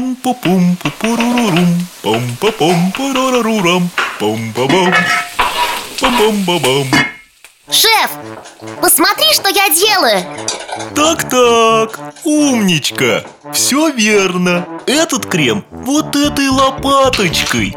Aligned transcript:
пум 0.00 0.16
пу 0.22 0.34
пум 0.34 0.76
пу 0.82 0.90
пурурурум 0.98 1.86
пум 2.02 2.22
па 2.40 2.50
пум 2.58 2.92
пурурурам 2.96 3.90
пум 4.18 4.52
па 4.56 4.66
бам 4.66 4.94
пум 5.98 6.14
бам 6.18 6.36
ба 6.46 6.58
бам 6.58 6.86
Шеф, 7.70 8.10
посмотри, 8.80 9.32
что 9.32 9.48
я 9.48 9.68
делаю. 9.68 10.24
Так-так, 10.96 12.00
умничка 12.24 13.22
Все 13.52 13.90
верно. 13.90 14.66
Этот 14.86 15.26
крем 15.26 15.64
вот 15.70 16.16
этой 16.16 16.48
лопаточкой. 16.48 17.76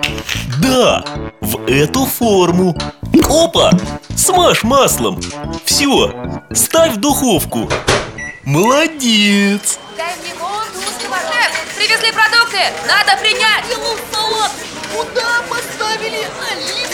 Да, 0.60 1.04
в 1.42 1.68
эту 1.68 2.06
форму. 2.06 2.76
Опа, 3.30 3.70
смажь 4.16 4.64
маслом. 4.64 5.22
Все, 5.64 6.12
ставь 6.54 6.94
в 6.94 6.98
духовку. 6.98 7.70
Молодец 8.46 9.78
Дай 9.96 10.16
мне 10.22 10.34
воду, 10.40 10.80
Шеф, 11.00 11.73
привезли 11.84 12.12
продукты, 12.12 12.60
надо 12.88 13.20
принять. 13.22 13.66
Салат. 14.12 14.52
Куда 14.96 15.42
поставили 15.50 16.28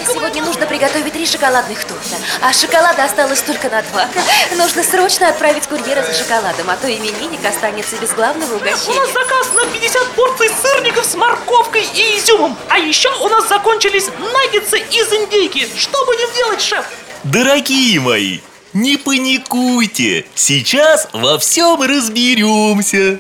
Сегодня 0.08 0.42
нужно 0.44 0.66
приготовить 0.66 1.14
три 1.14 1.26
шоколадных 1.26 1.84
торта. 1.84 2.16
А 2.42 2.54
шоколада 2.54 3.04
осталось 3.04 3.42
только 3.42 3.70
на 3.70 3.82
два. 3.84 4.08
Нужно 4.56 4.84
срочно 4.84 5.30
отправить 5.30 5.68
курьера 5.68 6.02
за 6.02 6.14
шоколадом 6.14 6.70
А 6.70 6.78
то 6.78 6.88
именинник 6.90 7.46
останется 7.46 7.98
без 7.98 8.12
главного 8.12 8.56
У 8.56 8.60
нас 8.60 8.62
угощения 8.62 9.14
заказ 9.14 9.52
на 9.54 9.66
50 9.66 10.08
порций 10.14 10.50
сырников 10.62 11.06
с 11.06 11.16
морковкой 11.16 11.84
и 11.94 12.18
изюмом. 12.18 12.58
А 12.70 12.80
еще 12.80 13.10
у 13.22 13.28
нас 13.28 13.48
закончились 13.48 14.08
наггетсы 14.08 14.80
из 14.80 15.14
индейки. 15.14 15.68
Что 15.78 16.04
будем 16.06 16.34
делать, 16.36 16.62
шеф? 16.62 16.86
Дорогие 17.26 18.00
мои, 18.00 18.40
не 18.74 18.98
паникуйте. 18.98 20.26
Сейчас 20.36 21.10
во 21.12 21.38
всем 21.38 21.82
разберемся 21.82 23.20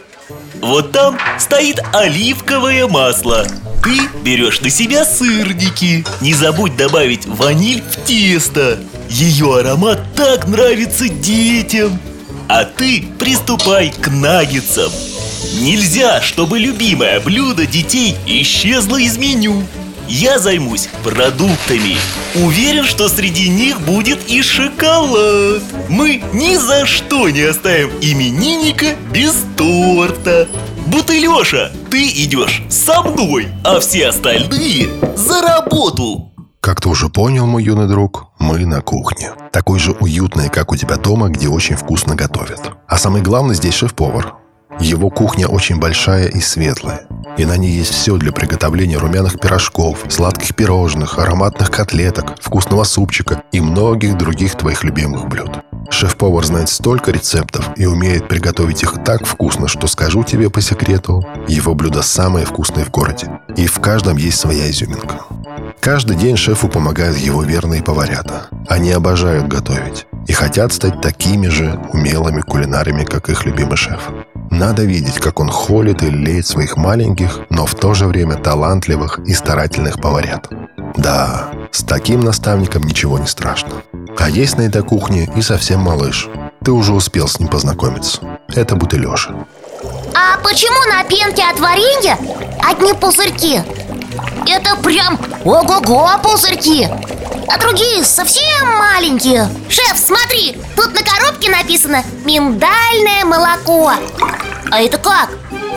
Вот 0.61 0.91
там 0.91 1.17
стоит 1.39 1.81
оливковое 1.93 2.87
масло. 2.87 3.45
Ты 3.83 3.99
берешь 4.23 4.61
на 4.61 4.69
себя 4.69 5.05
сырники. 5.05 6.05
Не 6.21 6.33
забудь 6.33 6.75
добавить 6.75 7.25
ваниль 7.25 7.81
в 7.81 8.05
тесто. 8.05 8.79
Ее 9.09 9.59
аромат 9.59 9.99
так 10.15 10.47
нравится 10.47 11.07
детям. 11.09 11.99
А 12.47 12.65
ты 12.65 13.07
приступай 13.17 13.91
к 13.91 14.09
наггетсам. 14.09 14.91
Нельзя, 15.61 16.21
чтобы 16.21 16.59
любимое 16.59 17.19
блюдо 17.19 17.65
детей 17.65 18.15
исчезло 18.27 18.97
из 18.97 19.17
меню 19.17 19.63
я 20.09 20.39
займусь 20.39 20.89
продуктами 21.03 21.97
Уверен, 22.35 22.83
что 22.83 23.07
среди 23.07 23.47
них 23.47 23.79
будет 23.81 24.27
и 24.27 24.41
шоколад 24.41 25.61
Мы 25.87 26.23
ни 26.33 26.55
за 26.55 26.85
что 26.85 27.29
не 27.29 27.41
оставим 27.41 27.91
именинника 28.01 28.95
без 29.13 29.45
торта 29.55 30.47
Бутылеша, 30.87 31.71
ты 31.91 32.09
идешь 32.09 32.63
со 32.69 33.03
мной, 33.03 33.49
а 33.63 33.79
все 33.79 34.07
остальные 34.07 34.89
за 35.15 35.41
работу 35.41 36.33
Как 36.59 36.81
ты 36.81 36.89
уже 36.89 37.09
понял, 37.09 37.45
мой 37.45 37.63
юный 37.63 37.87
друг, 37.87 38.29
мы 38.39 38.65
на 38.65 38.81
кухне. 38.81 39.31
Такой 39.51 39.79
же 39.79 39.91
уютной, 39.91 40.49
как 40.49 40.71
у 40.71 40.75
тебя 40.75 40.95
дома, 40.97 41.29
где 41.29 41.47
очень 41.47 41.75
вкусно 41.75 42.15
готовят. 42.15 42.71
А 42.87 42.97
самый 42.97 43.21
главный 43.21 43.53
здесь 43.53 43.75
шеф-повар. 43.75 44.33
Его 44.79 45.09
кухня 45.09 45.47
очень 45.47 45.77
большая 45.77 46.27
и 46.27 46.39
светлая. 46.39 47.07
И 47.37 47.45
на 47.45 47.57
ней 47.57 47.71
есть 47.71 47.93
все 47.93 48.17
для 48.17 48.31
приготовления 48.31 48.97
румяных 48.97 49.39
пирожков, 49.39 50.05
сладких 50.09 50.55
пирожных, 50.55 51.19
ароматных 51.19 51.71
котлеток, 51.71 52.41
вкусного 52.41 52.83
супчика 52.83 53.43
и 53.51 53.61
многих 53.61 54.17
других 54.17 54.55
твоих 54.55 54.83
любимых 54.83 55.27
блюд. 55.27 55.59
Шеф-повар 55.89 56.45
знает 56.45 56.69
столько 56.69 57.11
рецептов 57.11 57.69
и 57.75 57.85
умеет 57.85 58.27
приготовить 58.27 58.83
их 58.83 59.03
так 59.03 59.25
вкусно, 59.25 59.67
что 59.67 59.87
скажу 59.87 60.23
тебе 60.23 60.49
по 60.49 60.61
секрету, 60.61 61.23
его 61.47 61.73
блюда 61.73 62.03
самые 62.03 62.45
вкусные 62.45 62.85
в 62.85 62.91
городе. 62.91 63.39
И 63.55 63.65
в 63.65 63.79
каждом 63.79 64.17
есть 64.17 64.39
своя 64.39 64.69
изюминка. 64.69 65.21
Каждый 65.79 66.15
день 66.15 66.37
шефу 66.37 66.67
помогают 66.67 67.17
его 67.17 67.41
верные 67.41 67.81
поварята. 67.81 68.47
Они 68.67 68.91
обожают 68.91 69.47
готовить 69.47 70.05
и 70.27 70.33
хотят 70.33 70.73
стать 70.73 71.01
такими 71.01 71.47
же 71.47 71.79
умелыми 71.91 72.41
кулинарами, 72.41 73.03
как 73.03 73.29
их 73.29 73.45
любимый 73.45 73.77
шеф. 73.77 74.09
Надо 74.51 74.83
видеть, 74.83 75.19
как 75.19 75.39
он 75.39 75.49
холит 75.49 76.03
и 76.03 76.09
леет 76.09 76.47
своих 76.47 76.77
маленьких, 76.77 77.41
но 77.49 77.65
в 77.65 77.75
то 77.75 77.93
же 77.93 78.05
время 78.07 78.35
талантливых 78.35 79.19
и 79.19 79.33
старательных 79.33 80.01
поварят. 80.01 80.49
Да, 80.97 81.51
с 81.71 81.83
таким 81.83 82.21
наставником 82.21 82.83
ничего 82.83 83.19
не 83.19 83.27
страшно. 83.27 83.83
А 84.17 84.29
есть 84.29 84.57
на 84.57 84.63
этой 84.63 84.83
кухне 84.83 85.29
и 85.35 85.41
совсем 85.41 85.79
малыш. 85.81 86.27
Ты 86.63 86.71
уже 86.71 86.93
успел 86.93 87.27
с 87.27 87.39
ним 87.39 87.47
познакомиться. 87.47 88.21
Это 88.53 88.75
Бутылеша. 88.75 89.35
А 90.13 90.37
почему 90.43 90.93
на 90.93 91.03
пенке 91.03 91.43
от 91.43 91.59
варенья 91.59 92.17
одни 92.61 92.93
пузырьки? 92.93 93.61
Это 94.47 94.75
прям 94.77 95.19
ого-го 95.43 96.09
пузырьки 96.23 96.87
А 97.47 97.57
другие 97.57 98.03
совсем 98.03 98.67
маленькие 98.77 99.49
Шеф, 99.69 99.97
смотри, 99.97 100.57
тут 100.75 100.93
на 100.93 101.01
коробке 101.03 101.49
написано 101.49 102.03
«Миндальное 102.25 103.25
молоко» 103.25 103.91
А 104.71 104.81
это 104.81 104.97
как? 104.97 105.29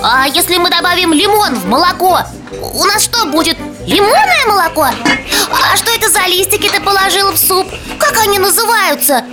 А 0.03 0.27
если 0.27 0.57
мы 0.59 0.69
добавим 0.69 1.13
лимон 1.13 1.55
в 1.55 1.67
молоко? 1.67 2.21
У 2.61 2.85
нас 2.85 3.05
что, 3.05 3.25
будет 3.27 3.57
лимонное 3.87 4.47
молоко? 4.47 4.83
А 4.85 5.77
что 5.77 5.93
это 5.93 6.11
за 6.11 6.27
листики 6.27 6.69
ты 6.69 6.81
положил 6.81 7.31
в 7.31 7.39
суп? 7.39 7.67
Как 7.99 8.19
они 8.19 8.39
называются? 8.39 9.25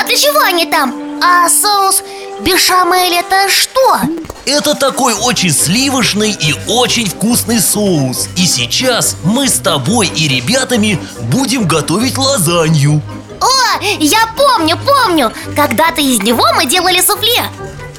А 0.00 0.04
для 0.04 0.16
чего 0.16 0.40
они 0.40 0.66
там? 0.66 1.20
А 1.22 1.48
соус 1.48 2.02
бешамель 2.40 3.14
это 3.14 3.48
что? 3.48 4.00
Это 4.46 4.74
такой 4.74 5.14
очень 5.14 5.50
сливочный 5.50 6.30
и 6.32 6.54
очень 6.68 7.08
вкусный 7.08 7.60
соус 7.60 8.28
И 8.36 8.46
сейчас 8.46 9.16
мы 9.24 9.48
с 9.48 9.54
тобой 9.54 10.08
и 10.08 10.28
ребятами 10.28 10.98
будем 11.30 11.66
готовить 11.66 12.18
лазанью 12.18 13.00
О, 13.40 13.82
я 14.00 14.28
помню, 14.36 14.76
помню 14.84 15.32
Когда-то 15.56 16.00
из 16.00 16.20
него 16.20 16.44
мы 16.56 16.66
делали 16.66 17.00
суфле 17.00 17.44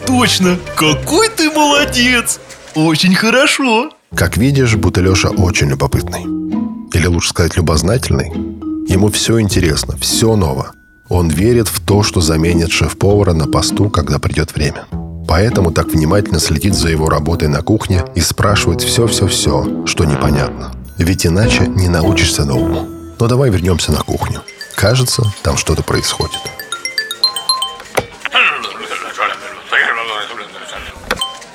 Точно, 0.05 0.59
какой 0.75 1.29
ты 1.29 1.49
молодец 1.49 2.39
Очень 2.75 3.15
хорошо 3.15 3.89
Как 4.15 4.37
видишь, 4.37 4.75
Бутылеша 4.75 5.29
очень 5.29 5.69
любопытный. 5.69 6.23
Или 6.93 7.07
лучше 7.07 7.29
сказать, 7.29 7.57
любознательный. 7.57 8.29
Ему 8.87 9.09
все 9.11 9.41
интересно, 9.41 9.97
все 9.97 10.35
ново. 10.35 10.71
Он 11.07 11.29
верит 11.29 11.67
в 11.67 11.81
то, 11.81 12.01
что 12.01 12.19
заменит 12.19 12.71
шеф-повара 12.71 13.33
на 13.33 13.47
посту, 13.47 13.89
когда 13.91 14.17
придет 14.17 14.55
время. 14.55 14.85
Поэтому 15.27 15.71
так 15.71 15.87
внимательно 15.87 16.39
следит 16.39 16.73
за 16.73 16.89
его 16.89 17.09
работой 17.09 17.47
на 17.47 17.61
кухне 17.61 18.03
и 18.15 18.21
спрашивает 18.21 18.81
все-все-все, 18.81 19.85
что 19.85 20.05
непонятно. 20.05 20.71
Ведь 20.97 21.25
иначе 21.27 21.67
не 21.67 21.89
научишься 21.89 22.43
новому. 22.43 22.87
Но 23.19 23.27
давай 23.27 23.51
вернемся 23.51 23.91
на 23.91 23.99
кухню. 23.99 24.41
Кажется, 24.75 25.23
там 25.43 25.57
что-то 25.57 25.83
происходит. 25.83 26.39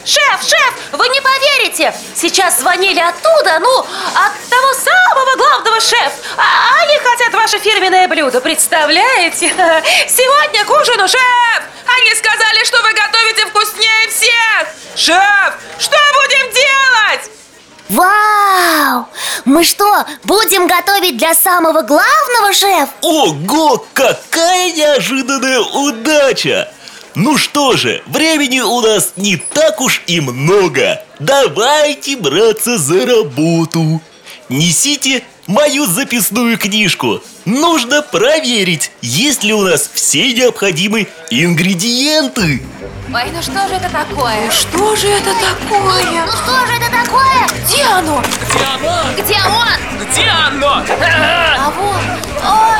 Шеф, 0.05 0.43
шеф, 0.43 0.75
вы 0.93 1.06
не 1.09 1.21
поверите 1.21 1.94
Сейчас 2.15 2.61
звонили 2.61 2.99
оттуда, 2.99 3.59
ну, 3.61 3.81
от 3.81 4.50
главного 5.50 5.81
шеф 5.81 6.12
А 6.37 6.83
Они 6.83 6.99
хотят 6.99 7.34
ваше 7.34 7.59
фирменное 7.59 8.09
блюдо, 8.09 8.41
представляете? 8.41 9.49
Сегодня 10.09 10.65
к 10.65 10.71
ужину, 10.71 11.09
шеф 11.09 11.62
Они 11.87 12.15
сказали, 12.15 12.65
что 12.65 12.83
вы 12.83 12.93
готовите 12.93 13.47
вкуснее 13.47 14.09
всех 14.09 14.69
Шеф, 14.97 15.55
что 15.78 15.97
будем 16.15 16.53
делать? 16.53 17.31
Вау! 17.88 19.09
Мы 19.44 19.65
что, 19.65 20.05
будем 20.22 20.69
готовить 20.69 21.16
для 21.16 21.34
самого 21.34 21.82
главного, 21.82 22.53
шеф? 22.53 22.88
Ого, 23.00 23.84
какая 23.94 24.72
неожиданная 24.72 25.61
удача! 25.61 26.72
Ну 27.17 27.37
что 27.37 27.77
же, 27.77 28.03
времени 28.06 28.61
у 28.61 28.81
нас 28.81 29.15
не 29.17 29.37
так 29.37 29.81
уж 29.81 30.03
и 30.06 30.21
много 30.21 31.03
Давайте 31.19 32.17
браться 32.17 32.79
за 32.79 33.05
работу 33.05 34.00
Несите 34.49 35.23
мою 35.50 35.87
записную 35.87 36.56
книжку 36.58 37.23
Нужно 37.44 38.02
проверить, 38.02 38.93
есть 39.02 39.43
ли 39.43 39.52
у 39.52 39.62
нас 39.62 39.91
все 39.93 40.32
необходимые 40.32 41.08
ингредиенты 41.31 42.62
Ой, 43.12 43.25
ну 43.35 43.43
что 43.43 43.67
же 43.67 43.75
это 43.75 43.91
такое? 43.91 44.49
Что 44.50 44.94
же 44.94 45.08
это 45.08 45.31
такое? 45.35 46.25
Ну 46.25 46.32
что 46.32 46.67
же 46.67 46.73
это 46.75 46.91
такое? 46.93 47.49
Где 47.67 47.82
оно? 47.82 48.23
Где 49.19 49.38
он? 49.44 50.06
Где 50.06 50.25
оно? 50.29 50.85
А 51.58 51.73
вот, 51.76 52.44
о, 52.44 52.76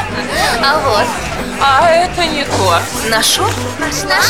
а 0.63 0.79
вот 0.79 1.07
А 1.61 1.91
это 1.91 2.25
не 2.25 2.45
то 2.45 2.79
Нашел? 3.09 3.51
Нашла? 3.81 4.21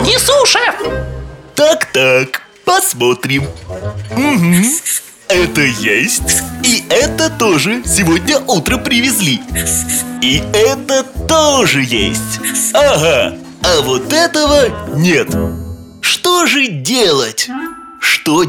Несу, 0.00 0.44
шеф! 0.44 0.74
Так-так, 1.54 2.42
посмотрим 2.64 3.46
Мгм. 4.10 4.64
Это 5.28 5.62
есть 5.62 6.42
И 6.62 6.84
это 6.90 7.30
тоже. 7.30 7.82
Сегодня 7.86 8.38
утром 8.38 8.82
привезли. 8.82 9.40
И 10.22 10.42
это 10.52 11.04
тоже 11.26 11.82
есть. 11.82 12.40
Ага, 12.72 13.36
а 13.62 13.80
вот 13.82 14.12
этого 14.12 14.68
нет. 14.96 15.28
Что 16.00 16.46
же 16.46 16.66
делать? 16.68 17.48
Что 18.00 18.44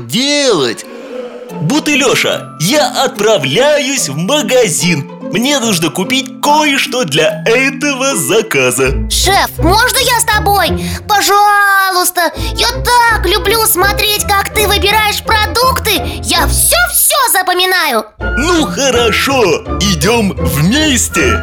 Бутылеша, 1.62 2.56
я 2.60 3.04
отправляюсь 3.04 4.10
в 4.10 4.18
магазин. 4.18 5.10
Мне 5.32 5.60
нужно 5.60 5.90
купить 5.90 6.42
кое-что 6.42 7.04
для 7.04 7.44
этого 7.46 8.16
заказа. 8.16 9.10
Шеф, 9.10 9.58
можно 9.58 9.98
я 9.98 10.20
с 10.20 10.26
тобой? 10.26 10.70
Пожалуйста, 11.08 12.32
я 12.56 12.68
так 12.84 13.26
люблю 13.26 13.66
смотреть, 13.66 14.24
как 14.24 14.54
ты 14.54 14.68
выбираешь 14.68 15.24
продукты. 15.24 16.22
Я 16.24 16.48
все-все 16.48 17.16
запоминаю. 17.32 18.06
Ну 18.20 18.66
хорошо, 18.66 19.44
идем 19.80 20.34
вместе. 20.38 21.40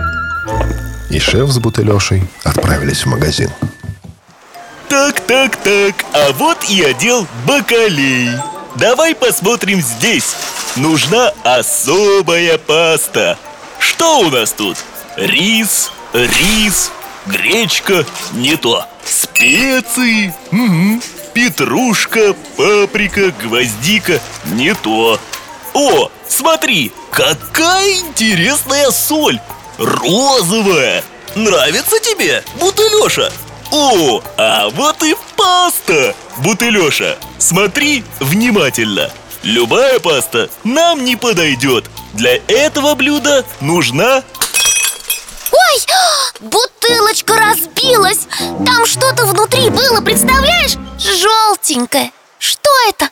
И 1.10 1.18
шеф 1.18 1.50
с 1.50 1.58
бутылешей 1.58 2.22
отправились 2.44 3.04
в 3.04 3.06
магазин. 3.06 3.50
Так, 4.88 5.20
так, 5.20 5.56
так, 5.56 5.94
а 6.12 6.32
вот 6.32 6.58
и 6.68 6.82
отдел 6.82 7.26
бакалей 7.46 8.30
Давай 8.76 9.14
посмотрим 9.14 9.80
здесь. 9.80 10.34
Нужна 10.76 11.32
особая 11.44 12.58
паста. 12.58 13.38
Что 13.78 14.20
у 14.20 14.30
нас 14.30 14.52
тут? 14.52 14.78
Рис, 15.16 15.90
рис, 16.12 16.90
гречка, 17.26 18.06
не 18.32 18.56
то. 18.56 18.86
Специи, 19.04 20.34
мгм. 20.50 21.02
петрушка, 21.34 22.34
паприка, 22.56 23.30
гвоздика, 23.42 24.20
не 24.46 24.74
то. 24.74 25.20
О, 25.74 26.10
смотри, 26.28 26.92
какая 27.10 27.92
интересная 27.94 28.90
соль. 28.90 29.40
Розовая. 29.78 31.02
Нравится 31.34 31.98
тебе, 32.00 32.42
Бутылеша? 32.60 33.32
О, 33.70 34.22
а 34.36 34.68
вот 34.70 35.02
и 35.02 35.16
паста 35.36 36.14
Бутылеша, 36.38 37.18
смотри 37.38 38.04
внимательно. 38.20 39.10
Любая 39.42 39.98
паста 39.98 40.48
нам 40.62 41.04
не 41.04 41.16
подойдет 41.16 41.90
Для 42.14 42.36
этого 42.46 42.94
блюда 42.94 43.44
нужна 43.60 44.22
Ой, 45.50 45.80
бутылочка 46.40 47.34
разбилась. 47.34 48.26
Там 48.64 48.86
что-то 48.86 49.26
внутри 49.26 49.68
было, 49.68 50.00
представляешь? 50.00 50.76
Желтенькое 50.98 52.12
Что 52.38 52.70
это? 52.88 53.10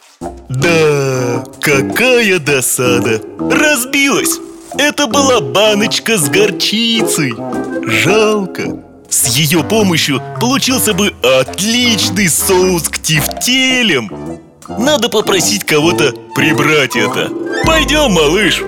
Да, 0.48 1.44
какая 1.60 2.38
досада. 2.38 3.20
Разбилась. 3.38 4.38
Это 4.78 5.06
была 5.06 5.40
баночка 5.40 6.16
с 6.16 6.28
горчицей. 6.28 7.34
Жалко 7.84 8.89
С 9.10 9.26
ее 9.36 9.64
помощью 9.64 10.22
получился 10.40 10.94
бы 10.94 11.12
отличный 11.22 12.28
соус 12.28 12.88
к 12.88 12.98
тефтелям 12.98 14.08
Надо 14.78 15.08
попросить 15.08 15.64
кого-то 15.64 16.14
прибрать 16.34 16.94
это 16.94 17.28
Пойдем, 17.66 18.12
малыш 18.12 18.62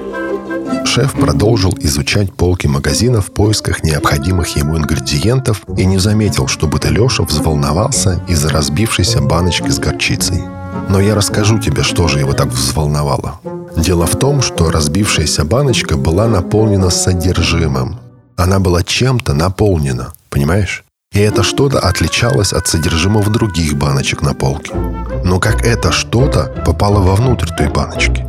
Шеф 0.85 1.13
продолжил 1.13 1.73
изучать 1.81 2.35
полки 2.35 2.67
магазина 2.67 3.21
в 3.21 3.33
поисках 3.33 3.85
необходимых 3.85 4.57
ему 4.57 4.77
ингредиентов 4.77 5.63
и 5.77 5.85
не 5.85 5.99
заметил, 5.99 6.49
что 6.49 6.67
Бутылеша 6.67 7.23
взволновался 7.23 8.23
из-за 8.29 8.51
разбившейся 8.51 9.23
баночки 9.23 9.69
с 9.69 9.79
горчицей. 9.79 10.43
Но 10.89 11.01
я 11.01 11.15
расскажу 11.15 11.59
тебе, 11.59 11.83
что 11.83 12.09
же 12.09 12.19
его 12.19 12.33
так 12.33 12.49
взволновало. 12.49 13.41
Дело 13.77 14.07
в 14.07 14.19
том, 14.19 14.43
что 14.43 14.71
разбившаяся 14.71 15.45
баночка 15.45 15.97
была 15.97 16.27
наполнена 16.27 16.91
содержимым. 16.91 18.02
Она 18.43 18.59
была 18.59 18.83
чем-то 18.83 19.35
наполнена, 19.35 20.15
понимаешь? 20.29 20.83
И 21.13 21.21
это 21.21 21.45
что-то 21.45 21.79
отличалось 21.79 22.53
от 22.53 22.67
содержимого 22.67 23.31
других 23.31 23.75
баночек 23.75 24.21
на 24.21 24.35
полке. 24.35 24.75
Но 25.23 25.39
как 25.39 25.65
это 25.65 25.93
что-то 25.93 26.53
попало 26.67 26.99
вовнутрь 26.99 27.47
той 27.57 27.69
баночки? 27.69 28.27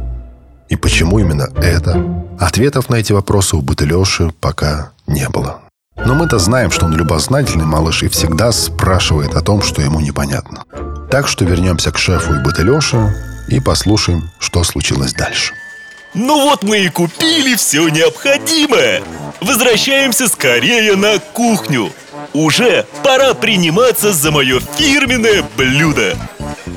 И 0.69 0.75
почему 0.75 1.17
именно 1.17 1.49
это? 1.55 2.27
Ответов 2.39 2.89
на 2.89 2.97
эти 2.97 3.11
вопросы 3.11 3.55
у 3.55 3.63
Бутылеши 3.63 4.31
пока 4.39 4.91
не 5.07 5.27
было. 5.29 5.61
Но 6.05 6.13
мы-то 6.13 6.37
знаем, 6.37 6.69
что 6.69 6.85
он 6.85 6.95
любознательный 6.95 7.65
малыш 7.65 8.03
и 8.03 8.07
всегда 8.07 8.51
спрашивает 8.51 9.33
о 9.33 9.41
том, 9.41 9.63
что 9.63 9.81
ему 9.81 9.99
непонятно. 9.99 10.63
Так 11.09 11.27
что 11.27 11.43
вернемся 11.43 11.91
к 11.91 11.97
шефу 11.97 12.35
и 12.35 12.43
Бутылеше 12.43 13.15
и 13.47 13.59
послушаем, 13.59 14.29
что 14.37 14.63
случилось 14.63 15.13
дальше. 15.13 15.55
Ну 16.13 16.43
вот 16.43 16.63
мы 16.63 16.79
и 16.79 16.89
купили 16.89 17.55
все 17.55 17.87
необходимое. 17.89 19.01
Возвращаемся 19.41 20.27
скорее 20.27 20.95
на 20.95 21.17
кухню. 21.17 21.91
Уже 22.33 22.85
пора 23.03 23.33
приниматься 23.33 24.13
за 24.13 24.31
мое 24.31 24.59
фирменное 24.59 25.43
блюдо. 25.57 26.15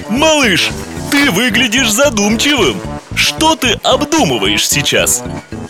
Малыш, 0.09 0.71
ты 1.11 1.31
выглядишь 1.31 1.91
задумчивым. 1.91 2.81
Что 3.15 3.57
ты 3.57 3.79
обдумываешь 3.83 4.67
сейчас? 4.67 5.23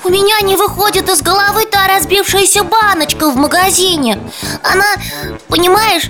У 0.05 0.09
меня 0.09 0.41
не 0.43 0.55
выходит 0.55 1.09
из 1.09 1.21
головы 1.21 1.67
та 1.67 1.89
разбившаяся 1.89 2.63
баночка 2.63 3.31
в 3.31 3.37
магазине. 3.37 4.19
Она, 4.63 4.87
понимаешь, 5.49 6.05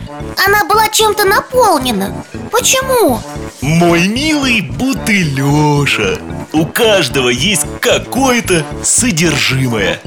она 0.45 0.65
была 0.65 0.89
чем-то 0.89 1.25
наполнена. 1.25 2.23
Почему? 2.51 3.21
Мой 3.63 4.09
милый 4.09 4.61
Бутылеша 4.61 6.19
У 6.53 6.65
каждого 6.67 7.29
есть 7.29 7.67
какое-то 7.81 8.65
содержимое 8.83 10.01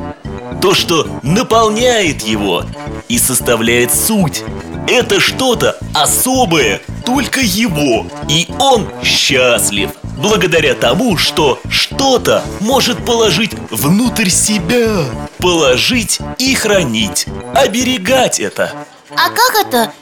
То, 0.61 0.73
что 0.73 1.07
наполняет 1.23 2.21
его 2.23 2.65
и 3.07 3.17
составляет 3.17 3.93
суть 3.93 4.43
Это 4.87 5.19
что-то 5.19 5.77
особое, 5.93 6.81
только 7.05 7.41
его 7.41 8.07
И 8.27 8.47
он 8.59 8.87
счастлив 9.03 9.91
Благодаря 10.03 10.73
тому, 10.73 11.17
что 11.17 11.59
что-то 11.69 12.43
может 12.59 13.05
положить 13.05 13.51
внутрь 13.69 14.29
себя 14.29 15.05
Положить 15.37 16.19
и 16.37 16.55
хранить 16.55 17.27
Оберегать 17.53 18.39
это 18.39 18.73
А 19.15 19.29
как 19.29 19.65
это? 19.65 19.93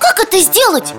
Как 0.00 0.20
это 0.20 0.38
сделать? 0.38 0.94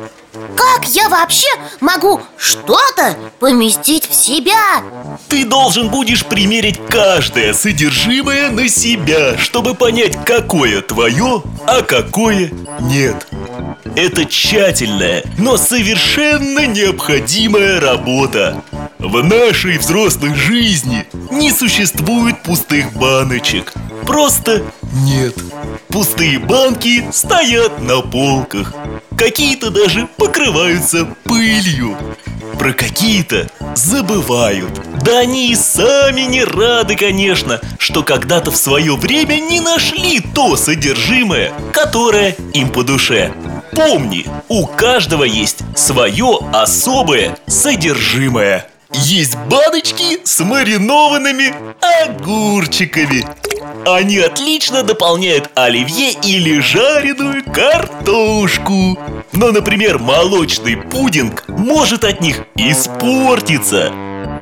Как 0.56 0.88
я 0.88 1.10
вообще 1.10 1.48
могу 1.82 2.22
что-то 2.38 3.18
поместить 3.40 4.10
в 4.10 4.14
себя? 4.14 4.84
Ты 5.28 5.46
должен 5.46 5.90
будешь 5.90 6.26
примерить 6.26 6.80
каждое 6.90 7.54
содержимое 7.54 8.50
на 8.50 8.68
себя, 8.70 9.38
чтобы 9.38 9.76
понять, 9.76 10.18
какое 10.26 10.82
твое, 10.82 11.44
а 11.68 11.82
какое 11.82 12.52
нет. 12.82 13.28
Это 13.96 14.26
тщательная, 14.26 15.24
но 15.38 15.58
совершенно 15.58 16.66
необходимая 16.68 17.80
работа. 17.80 18.64
В 19.00 19.24
нашей 19.24 19.78
взрослой 19.78 20.34
жизни 20.34 21.06
не 21.32 21.52
существует 21.52 22.42
пустых 22.44 22.94
баночек. 22.94 23.74
Просто 24.06 24.64
нет. 25.04 25.36
Пустые 25.90 26.40
банки 26.40 27.06
стоят 27.12 27.82
на 27.82 28.02
полках. 28.02 28.74
Какие-то 29.18 29.72
даже 29.72 30.08
покрываются 30.18 31.06
пылью. 31.24 31.98
Про 32.60 32.74
какие-то 32.74 33.50
забывают. 33.76 34.70
Да 35.04 35.20
они 35.20 35.52
и 35.52 35.56
сами 35.56 36.22
не 36.22 36.44
рады, 36.44 36.96
конечно, 36.96 37.60
что 37.80 38.04
когда-то 38.04 38.52
в 38.52 38.56
свое 38.56 38.96
время 38.96 39.40
не 39.40 39.60
нашли 39.60 40.20
то 40.20 40.56
содержимое, 40.56 41.52
которое 41.74 42.36
им 42.54 42.70
по 42.70 42.84
душе. 42.84 43.34
Помни, 43.72 44.26
у 44.48 44.66
каждого 44.66 45.24
есть 45.24 45.60
свое 45.76 46.40
особое 46.54 47.38
содержимое. 47.48 48.68
Есть 48.92 49.36
баночки 49.50 50.20
с 50.24 50.40
маринованными 50.40 51.54
огурчиками. 52.06 53.26
Они 53.86 54.18
отлично 54.18 54.82
дополняют 54.82 55.52
оливье 55.54 56.12
или 56.24 56.60
жареную 56.60 57.44
картошку. 57.44 58.98
Но, 59.32 59.52
например, 59.52 60.00
молочный 60.00 60.76
пудинг 60.76 61.44
может 61.48 62.04
от 62.04 62.20
них 62.20 62.46
испортиться. 62.56 63.92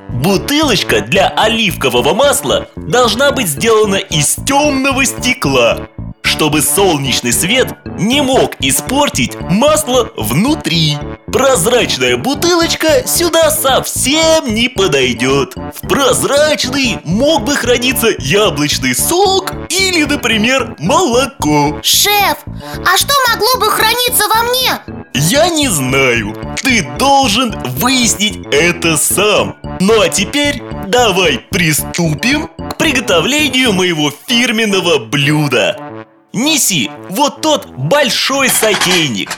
Бутылочка 0.09 1.01
для 1.01 1.27
оливкового 1.27 2.13
масла 2.13 2.69
должна 2.77 3.31
быть 3.31 3.47
сделана 3.47 3.95
из 3.95 4.35
темного 4.47 5.03
стекла, 5.03 5.89
чтобы 6.21 6.61
солнечный 6.61 7.33
свет 7.33 7.73
не 7.99 8.21
мог 8.21 8.51
испортить 8.61 9.35
масло 9.41 10.09
внутри. 10.15 10.97
Прозрачная 11.33 12.15
бутылочка 12.15 13.07
сюда 13.07 13.49
совсем 13.49 14.53
не 14.53 14.69
подойдет. 14.69 15.55
В 15.55 15.87
прозрачной 15.87 16.99
мог 17.03 17.43
бы 17.43 17.55
храниться 17.55 18.09
яблочный 18.19 18.93
сок 18.93 19.51
или, 19.69 20.03
например, 20.03 20.75
молоко. 20.77 21.79
Шеф, 21.81 22.37
а 22.45 22.97
что 22.97 23.13
могло 23.27 23.59
бы 23.59 23.71
храниться 23.71 24.27
во 24.27 24.43
мне? 24.43 25.01
Я 25.15 25.49
не 25.49 25.69
знаю. 25.69 26.37
Ты 26.61 26.87
должен 26.99 27.51
выяснить 27.79 28.45
это 28.51 28.95
сам. 28.95 29.57
Ну 29.79 30.01
а 30.01 30.09
теперь 30.09 30.61
давай 30.85 31.39
приступим 31.39 32.47
к 32.47 32.77
приготовлению 32.77 33.73
моего 33.73 34.13
фирменного 34.27 34.99
блюда. 34.99 36.05
Неси 36.31 36.89
вот 37.09 37.41
тот 37.41 37.67
большой 37.67 38.49
сотейник. 38.49 39.31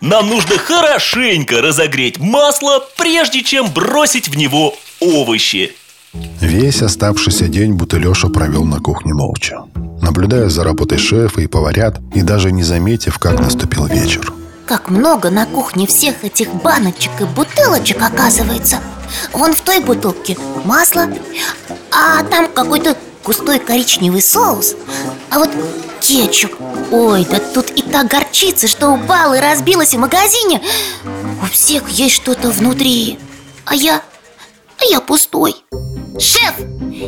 Нам 0.00 0.28
нужно 0.28 0.56
хорошенько 0.56 1.60
разогреть 1.60 2.18
масло, 2.18 2.82
прежде 2.96 3.42
чем 3.42 3.70
бросить 3.70 4.28
в 4.28 4.36
него 4.36 4.74
овощи. 4.98 5.72
Весь 6.40 6.80
оставшийся 6.82 7.48
день 7.48 7.74
Бутылеша 7.74 8.28
провел 8.28 8.64
на 8.64 8.80
кухне 8.80 9.14
молча 9.14 9.62
Наблюдая 10.02 10.48
за 10.48 10.64
работой 10.64 10.98
шефа 10.98 11.40
и 11.40 11.46
поварят 11.46 12.00
И 12.14 12.22
даже 12.22 12.50
не 12.50 12.64
заметив, 12.64 13.18
как 13.20 13.38
наступил 13.38 13.86
вечер. 13.86 14.32
Как 14.66 14.90
много 14.90 15.30
на 15.30 15.46
кухне 15.46 15.86
всех 15.86 16.24
этих 16.24 16.52
баночек 16.52 17.12
и 17.20 17.24
бутылочек 17.24 18.02
оказывается. 18.02 18.80
Вон 19.32 19.54
в 19.54 19.60
той 19.60 19.78
бутылке 19.78 20.36
масло 20.64 21.06
А 21.92 22.24
там 22.24 22.48
какой-то 22.52 22.96
густой 23.24 23.60
коричневый 23.60 24.22
соус 24.22 24.74
А 25.30 25.38
вот 25.38 25.50
кетчуп 26.00 26.52
Ой, 26.92 27.24
да 27.30 27.38
тут 27.38 27.70
и 27.70 27.82
та 27.82 28.02
горчица, 28.02 28.66
что 28.66 28.88
упала 28.88 29.34
и 29.34 29.40
разбилась 29.40 29.94
в 29.94 29.98
магазине. 29.98 30.60
У 31.40 31.46
всех 31.46 31.88
есть 31.88 32.16
что-то 32.16 32.50
внутри. 32.50 33.18
А 33.64 33.76
я... 33.76 34.02
а 34.80 34.84
я 34.90 35.00
пустой. 35.00 35.54
Шеф, 36.18 36.54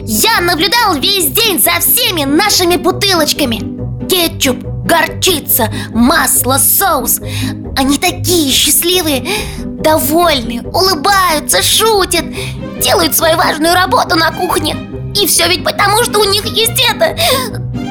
я 0.04 0.40
наблюдал 0.40 0.94
весь 0.94 1.26
день 1.26 1.60
за 1.60 1.80
всеми 1.80 2.22
нашими 2.22 2.76
бутылочками. 2.76 4.06
Кетчуп, 4.08 4.58
горчица, 4.62 5.72
масло, 5.92 6.58
соус. 6.58 7.18
Они 7.76 7.98
такие 7.98 8.52
счастливые, 8.52 9.26
довольные, 9.58 10.62
улыбаются, 10.62 11.62
шутят 11.62 12.24
Делают 12.80 13.16
свою 13.16 13.36
важную 13.36 13.74
работу 13.74 14.16
на 14.16 14.30
кухне. 14.32 14.76
И 15.20 15.26
все 15.26 15.48
ведь 15.48 15.64
потому, 15.64 16.02
что 16.04 16.20
у 16.20 16.24
них 16.24 16.44
есть 16.46 16.80
это. 16.88 17.16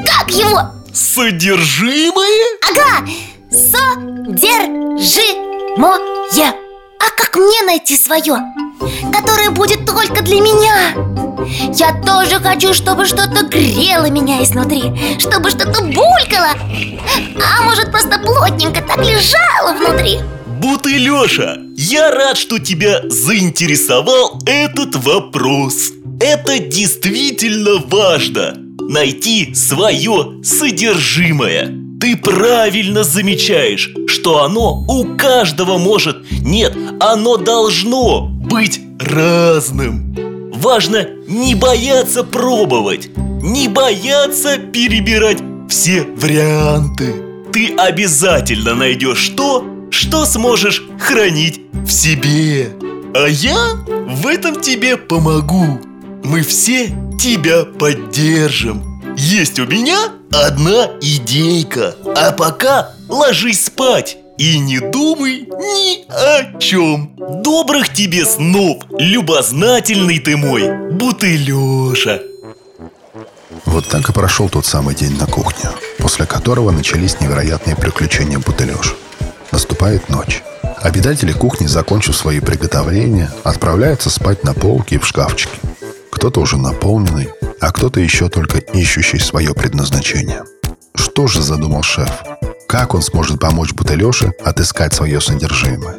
Как 0.06 0.30
его? 0.30 0.81
Содержимое? 0.92 2.58
Ага, 2.70 3.06
содержимое 3.50 4.92
А 7.00 7.10
как 7.16 7.34
мне 7.36 7.62
найти 7.62 7.96
свое? 7.96 8.36
Которое 9.10 9.50
будет 9.50 9.86
только 9.86 10.22
для 10.22 10.36
меня 10.40 10.94
Я 11.72 11.94
тоже 12.02 12.40
хочу, 12.40 12.74
чтобы 12.74 13.06
что-то 13.06 13.46
грело 13.46 14.10
меня 14.10 14.42
изнутри 14.44 14.82
Чтобы 15.18 15.48
что-то 15.48 15.82
булькало 15.82 16.54
А 17.42 17.62
может 17.62 17.90
просто 17.90 18.18
плотненько 18.18 18.82
так 18.82 18.98
лежало 18.98 19.72
внутри 19.72 20.20
Бутылеша, 20.46 21.58
я 21.74 22.10
рад, 22.10 22.36
что 22.36 22.58
тебя 22.58 23.00
заинтересовал 23.08 24.40
этот 24.44 24.96
вопрос 24.96 25.92
Это 26.20 26.58
действительно 26.58 27.78
важно 27.86 28.61
Найти 28.92 29.54
свое 29.54 30.42
содержимое. 30.44 31.72
Ты 31.98 32.14
правильно 32.14 33.04
замечаешь, 33.04 33.90
что 34.06 34.44
оно 34.44 34.84
у 34.86 35.16
каждого 35.16 35.78
может. 35.78 36.18
Нет, 36.42 36.76
оно 37.00 37.38
должно 37.38 38.26
быть 38.28 38.82
разным. 38.98 40.14
Важно 40.52 41.08
не 41.26 41.54
бояться 41.54 42.22
пробовать 42.22 43.08
Не 43.16 43.66
бояться 43.68 44.58
перебирать 44.58 45.38
все 45.70 46.02
варианты. 46.02 47.14
Ты 47.50 47.74
обязательно 47.74 48.74
найдешь 48.74 49.30
то, 49.30 49.64
что 49.90 50.26
сможешь 50.26 50.82
хранить 51.00 51.62
в 51.72 51.88
себе. 51.88 52.68
А 53.14 53.26
я 53.26 53.70
в 54.06 54.26
этом 54.26 54.60
тебе 54.60 54.98
помогу 54.98 55.80
Мы 56.24 56.42
все 56.42 56.88
тебя 57.20 57.64
поддержим. 57.64 59.02
Есть 59.16 59.58
у 59.58 59.66
меня 59.66 60.12
одна 60.32 60.86
идейка. 61.00 61.94
А 62.16 62.32
пока 62.32 62.92
ложись 63.08 63.66
спать 63.66 64.16
и 64.38 64.58
не 64.58 64.80
думай 64.80 65.46
ни 65.46 66.04
о 66.08 66.58
чем 66.58 67.14
Добрых 67.42 67.92
тебе 67.92 68.24
снов, 68.24 68.78
любознательный 68.98 70.18
ты 70.18 70.36
мой 70.38 70.90
Бутылеша 70.90 72.22
Вот 73.66 73.86
так 73.88 74.08
и 74.08 74.12
прошел 74.12 74.48
тот 74.48 74.64
самый 74.64 74.94
день 74.94 75.18
на 75.18 75.26
кухне 75.26 75.70
После 75.98 76.24
которого 76.24 76.70
начались 76.70 77.20
невероятные 77.20 77.76
приключения 77.76 78.38
Бутылеша 78.38 78.94
Наступает 79.52 80.08
ночь. 80.08 80.42
Обитатели 80.80 81.32
кухни, 81.32 81.66
закончив 81.66 82.16
свои 82.16 82.40
приготовления, 82.40 83.30
отправляются 83.44 84.10
спать 84.10 84.42
на 84.42 84.54
полке 84.54 84.96
и 84.96 84.98
в 84.98 85.06
шкафчике. 85.06 85.52
Кто-то 86.22 86.42
уже 86.42 86.56
наполненный, 86.56 87.30
а 87.60 87.72
кто-то 87.72 87.98
еще 87.98 88.28
только 88.28 88.58
ищущий 88.58 89.18
свое 89.18 89.54
предназначение. 89.54 90.44
Что 90.94 91.26
же 91.26 91.42
задумал 91.42 91.82
шеф? 91.82 92.22
Как 92.68 92.94
он 92.94 93.02
сможет 93.02 93.40
помочь 93.40 93.72
Бутылёше 93.72 94.32
отыскать 94.44 94.94
свое 94.94 95.20
содержимое? 95.20 95.96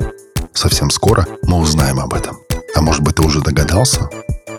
Совсем 0.54 0.92
скоро 0.92 1.28
мы 1.42 1.58
узнаем 1.58 2.00
об 2.00 2.14
этом. 2.14 2.38
А 2.74 2.80
может 2.80 3.02
быть, 3.02 3.16
ты 3.16 3.22
уже 3.22 3.42
догадался? 3.42 4.10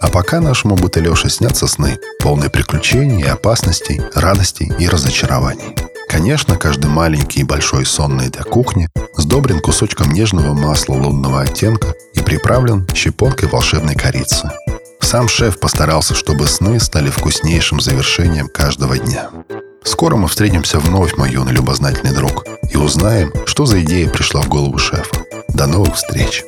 А 0.02 0.08
пока 0.08 0.38
нашему 0.38 0.76
Бутылёше 0.76 1.30
снятся 1.30 1.66
сны, 1.66 1.98
полные 2.20 2.50
приключений 2.50 3.22
и 3.22 3.26
опасностей, 3.26 4.02
радостей 4.14 4.70
и 4.78 4.86
разочарований. 4.86 5.74
Конечно, 6.10 6.56
каждый 6.56 6.90
маленький 6.90 7.40
и 7.40 7.44
большой 7.44 7.86
сон 7.86 8.18
на 8.18 8.26
этой 8.26 8.42
кухне 8.42 8.90
сдобрен 9.16 9.60
кусочком 9.60 10.10
нежного 10.10 10.52
масла 10.52 10.92
лунного 10.92 11.40
оттенка 11.40 11.94
и 12.12 12.20
приправлен 12.20 12.86
щепоткой 12.94 13.48
волшебной 13.48 13.94
корицы. 13.94 14.50
Сам 15.04 15.28
шеф 15.28 15.60
постарался, 15.60 16.14
чтобы 16.14 16.46
сны 16.46 16.80
стали 16.80 17.10
вкуснейшим 17.10 17.78
завершением 17.78 18.48
каждого 18.48 18.98
дня. 18.98 19.28
Скоро 19.84 20.16
мы 20.16 20.28
встретимся 20.28 20.80
вновь, 20.80 21.16
мой 21.18 21.30
юный 21.30 21.52
любознательный 21.52 22.14
друг, 22.14 22.44
и 22.72 22.76
узнаем, 22.78 23.30
что 23.44 23.66
за 23.66 23.82
идея 23.82 24.08
пришла 24.08 24.40
в 24.40 24.48
голову 24.48 24.78
шефа. 24.78 25.14
До 25.48 25.66
новых 25.66 25.94
встреч! 25.94 26.42